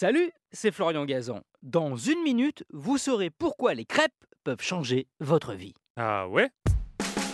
Salut, 0.00 0.30
c'est 0.52 0.70
Florian 0.70 1.04
Gazan. 1.06 1.40
Dans 1.64 1.96
une 1.96 2.22
minute, 2.22 2.62
vous 2.70 2.98
saurez 2.98 3.30
pourquoi 3.30 3.74
les 3.74 3.84
crêpes 3.84 4.12
peuvent 4.44 4.62
changer 4.62 5.08
votre 5.18 5.54
vie. 5.54 5.74
Ah 5.96 6.28
ouais? 6.28 6.50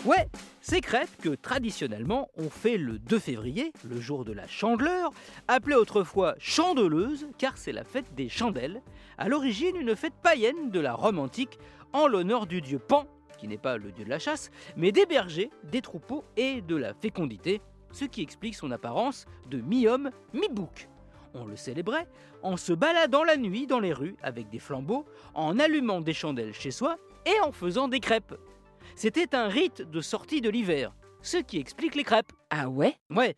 Ouais, 0.06 0.30
ces 0.62 0.80
crêpes 0.80 1.14
que 1.20 1.34
traditionnellement 1.34 2.30
on 2.38 2.48
fait 2.48 2.78
le 2.78 2.98
2 2.98 3.18
février, 3.18 3.74
le 3.86 4.00
jour 4.00 4.24
de 4.24 4.32
la 4.32 4.46
chandeleur, 4.46 5.10
appelée 5.46 5.74
autrefois 5.74 6.36
chandeleuse 6.38 7.28
car 7.36 7.58
c'est 7.58 7.70
la 7.70 7.84
fête 7.84 8.14
des 8.14 8.30
chandelles, 8.30 8.80
à 9.18 9.28
l'origine 9.28 9.76
une 9.76 9.94
fête 9.94 10.16
païenne 10.22 10.70
de 10.70 10.80
la 10.80 10.94
Rome 10.94 11.18
antique 11.18 11.58
en 11.92 12.06
l'honneur 12.06 12.46
du 12.46 12.62
dieu 12.62 12.78
Pan, 12.78 13.06
qui 13.36 13.46
n'est 13.46 13.58
pas 13.58 13.76
le 13.76 13.92
dieu 13.92 14.06
de 14.06 14.10
la 14.10 14.18
chasse, 14.18 14.50
mais 14.74 14.90
des 14.90 15.04
bergers, 15.04 15.50
des 15.64 15.82
troupeaux 15.82 16.24
et 16.38 16.62
de 16.62 16.76
la 16.76 16.94
fécondité, 16.94 17.60
ce 17.92 18.06
qui 18.06 18.22
explique 18.22 18.54
son 18.54 18.70
apparence 18.70 19.26
de 19.50 19.60
mi-homme, 19.60 20.10
mi-bouc. 20.32 20.88
On 21.34 21.46
le 21.46 21.56
célébrait 21.56 22.06
en 22.42 22.56
se 22.56 22.72
baladant 22.72 23.24
la 23.24 23.36
nuit 23.36 23.66
dans 23.66 23.80
les 23.80 23.92
rues 23.92 24.16
avec 24.22 24.48
des 24.48 24.60
flambeaux, 24.60 25.04
en 25.34 25.58
allumant 25.58 26.00
des 26.00 26.14
chandelles 26.14 26.54
chez 26.54 26.70
soi 26.70 26.96
et 27.26 27.40
en 27.40 27.50
faisant 27.50 27.88
des 27.88 28.00
crêpes. 28.00 28.34
C'était 28.94 29.34
un 29.34 29.48
rite 29.48 29.82
de 29.82 30.00
sortie 30.00 30.40
de 30.40 30.48
l'hiver, 30.48 30.94
ce 31.22 31.38
qui 31.38 31.58
explique 31.58 31.96
les 31.96 32.04
crêpes. 32.04 32.32
Ah 32.50 32.68
ouais? 32.68 32.96
Ouais, 33.10 33.34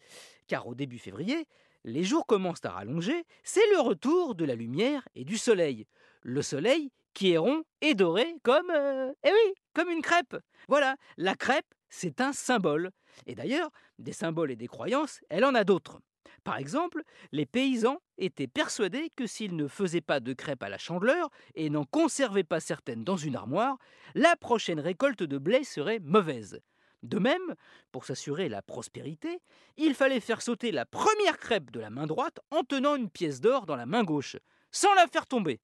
car 0.46 0.66
au 0.66 0.74
début 0.74 0.98
février, 0.98 1.46
les 1.84 2.02
jours 2.02 2.26
commencent 2.26 2.64
à 2.64 2.70
rallonger, 2.70 3.24
c'est 3.44 3.66
le 3.72 3.80
retour 3.80 4.34
de 4.34 4.44
la 4.44 4.54
lumière 4.54 5.08
et 5.14 5.24
du 5.24 5.38
soleil. 5.38 5.86
Le 6.22 6.42
soleil 6.42 6.90
qui 7.14 7.32
est 7.32 7.38
rond 7.38 7.62
et 7.80 7.94
doré 7.94 8.36
comme... 8.42 8.70
euh, 8.70 9.10
eh 9.24 9.30
oui, 9.30 9.54
comme 9.72 9.88
une 9.88 10.02
crêpe. 10.02 10.36
Voilà, 10.68 10.96
la 11.16 11.34
crêpe, 11.34 11.72
c'est 11.88 12.20
un 12.20 12.32
symbole. 12.32 12.90
Et 13.26 13.34
d'ailleurs, 13.34 13.70
des 13.98 14.12
symboles 14.12 14.50
et 14.50 14.56
des 14.56 14.66
croyances, 14.66 15.20
elle 15.30 15.46
en 15.46 15.54
a 15.54 15.64
d'autres. 15.64 16.00
Par 16.46 16.58
exemple, 16.58 17.02
les 17.32 17.44
paysans 17.44 18.00
étaient 18.18 18.46
persuadés 18.46 19.10
que 19.16 19.26
s'ils 19.26 19.56
ne 19.56 19.66
faisaient 19.66 20.00
pas 20.00 20.20
de 20.20 20.32
crêpes 20.32 20.62
à 20.62 20.68
la 20.68 20.78
chandeleur 20.78 21.28
et 21.56 21.70
n'en 21.70 21.84
conservaient 21.84 22.44
pas 22.44 22.60
certaines 22.60 23.02
dans 23.02 23.16
une 23.16 23.34
armoire, 23.34 23.78
la 24.14 24.36
prochaine 24.36 24.78
récolte 24.78 25.24
de 25.24 25.38
blé 25.38 25.64
serait 25.64 25.98
mauvaise. 25.98 26.60
De 27.02 27.18
même, 27.18 27.56
pour 27.90 28.04
s'assurer 28.04 28.48
la 28.48 28.62
prospérité, 28.62 29.40
il 29.76 29.92
fallait 29.96 30.20
faire 30.20 30.40
sauter 30.40 30.70
la 30.70 30.86
première 30.86 31.38
crêpe 31.38 31.72
de 31.72 31.80
la 31.80 31.90
main 31.90 32.06
droite 32.06 32.38
en 32.52 32.62
tenant 32.62 32.94
une 32.94 33.10
pièce 33.10 33.40
d'or 33.40 33.66
dans 33.66 33.74
la 33.74 33.86
main 33.86 34.04
gauche, 34.04 34.36
sans 34.70 34.94
la 34.94 35.08
faire 35.08 35.26
tomber. 35.26 35.58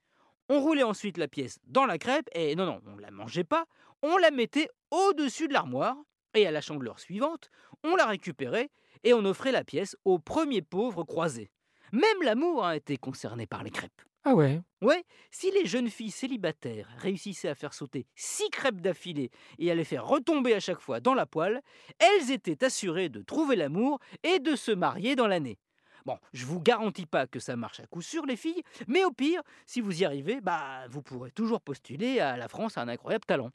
On 0.48 0.58
roulait 0.58 0.83
ensuite 0.83 1.17
la 1.17 1.28
pièce 1.28 1.61
dans 1.62 1.86
la 1.86 1.98
crêpe 1.98 2.28
et 2.33 2.56
non, 2.56 2.67
non, 2.67 2.80
on 2.86 2.96
ne 2.96 3.02
la 3.02 3.12
mangeait 3.12 3.44
pas, 3.44 3.67
on 4.02 4.17
la 4.17 4.33
mettait 4.33 4.69
au-dessus 4.91 5.46
de 5.46 5.52
l'armoire 5.52 5.96
et 6.34 6.47
à 6.47 6.50
la 6.50 6.61
chandeleur 6.61 6.98
suivante, 6.98 7.50
on 7.84 7.97
la 7.97 8.06
récupérait 8.06 8.70
et 9.05 9.14
on 9.14 9.25
offrait 9.25 9.52
la 9.52 9.64
pièce 9.64 9.97
au 10.05 10.19
premier 10.19 10.62
pauvre 10.62 11.05
croisé. 11.05 11.50
Même 11.92 12.22
l'amour 12.22 12.64
a 12.64 12.77
été 12.77 12.97
concerné 12.97 13.47
par 13.47 13.62
les 13.62 13.70
crêpes. 13.70 14.02
Ah 14.24 14.34
ouais 14.34 14.62
Ouais, 14.80 15.05
si 15.30 15.50
les 15.52 15.66
jeunes 15.66 15.91
filles 15.91 16.11
célibataires 16.11 16.89
réussissaient 16.98 17.48
à 17.48 17.55
faire 17.55 17.72
sauter 17.72 18.06
six 18.16 18.50
crêpes 18.50 18.80
d'affilée 18.80 19.30
et 19.58 19.70
à 19.70 19.74
les 19.74 19.84
faire 19.84 20.06
retomber 20.06 20.55
à 20.55 20.61
chaque 20.61 20.80
fois 20.80 21.00
dans 21.00 21.14
la 21.14 21.27
poêle, 21.27 21.61
elles 21.98 22.33
étaient 22.33 22.64
assurées 22.64 23.08
de 23.08 23.22
trouver 23.22 23.55
l'amour 23.55 24.00
et 24.24 24.41
de 24.41 24.56
se 24.56 24.72
marier 24.72 25.14
dans 25.14 25.28
l'année. 25.28 25.58
Bon, 26.05 26.19
je 26.33 26.46
vous 26.46 26.61
garantis 26.61 27.06
pas 27.06 27.28
que 27.28 27.39
ça 27.39 27.55
marche 27.55 27.78
à 27.78 27.86
coup 27.86 28.02
sûr, 28.02 28.27
les 28.27 28.36
filles, 28.36 28.62
mais 28.89 29.05
au 29.05 29.12
pire, 29.12 29.42
si 29.67 29.80
vous 29.80 30.02
y 30.02 30.05
arrivez, 30.05 30.41
bah, 30.41 30.86
vous 30.89 31.02
pourrez 31.02 31.30
toujours 31.30 31.61
postuler 31.61 32.19
à 32.19 32.36
la 32.36 32.48
France 32.48 32.77
a 32.77 32.83
un 32.83 32.89
incroyable 32.89 33.24
talent. 33.24 33.50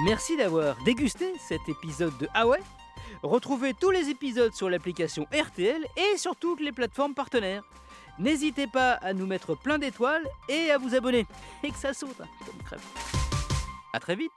Merci 0.00 0.38
d'avoir 0.38 0.82
dégusté 0.84 1.34
cet 1.38 1.68
épisode 1.68 2.16
de 2.16 2.26
Ah 2.32 2.46
Retrouvez 3.22 3.74
tous 3.74 3.90
les 3.90 4.08
épisodes 4.08 4.54
sur 4.54 4.70
l'application 4.70 5.26
RTL 5.34 5.86
et 5.96 6.16
sur 6.16 6.34
toutes 6.34 6.60
les 6.60 6.72
plateformes 6.72 7.14
partenaires. 7.14 7.62
N'hésitez 8.18 8.66
pas 8.66 8.92
à 8.92 9.12
nous 9.12 9.26
mettre 9.26 9.54
plein 9.54 9.78
d'étoiles 9.78 10.26
et 10.48 10.70
à 10.70 10.78
vous 10.78 10.94
abonner. 10.94 11.26
Et 11.62 11.70
que 11.70 11.76
ça 11.76 11.92
saute, 11.92 12.20
hein, 12.22 12.28
comme 12.46 12.62
crêpe. 12.62 12.80
A 13.92 14.00
très 14.00 14.16
vite 14.16 14.32